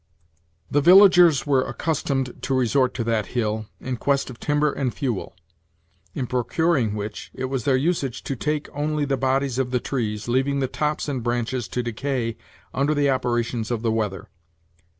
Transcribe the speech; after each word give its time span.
The 0.71 0.81
villagers 0.81 1.45
were 1.45 1.61
accustomed 1.61 2.41
to 2.41 2.55
resort 2.55 2.95
to 2.95 3.03
that 3.03 3.27
hill, 3.37 3.67
in 3.79 3.97
quest 3.97 4.31
of 4.31 4.39
timber 4.39 4.71
and 4.71 4.91
fuel; 4.91 5.35
in 6.15 6.25
procuring 6.25 6.95
which, 6.95 7.29
it 7.35 7.45
was 7.45 7.65
their 7.65 7.77
usage 7.77 8.23
to 8.23 8.35
take 8.35 8.67
only 8.73 9.05
the 9.05 9.15
bodies 9.15 9.59
of 9.59 9.69
the 9.69 9.79
trees, 9.79 10.27
leaving 10.27 10.59
the 10.59 10.67
tops 10.67 11.07
and 11.07 11.21
branches 11.21 11.67
to 11.67 11.83
decay 11.83 12.35
under 12.73 12.95
the 12.95 13.11
operations 13.11 13.69
of 13.69 13.83
the 13.83 13.91
weather. 13.91 14.27